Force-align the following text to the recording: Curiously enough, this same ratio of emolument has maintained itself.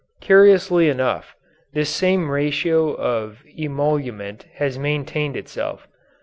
Curiously 0.19 0.89
enough, 0.89 1.35
this 1.73 1.91
same 1.91 2.31
ratio 2.31 2.91
of 2.95 3.43
emolument 3.55 4.47
has 4.55 4.79
maintained 4.79 5.37
itself. 5.37 5.87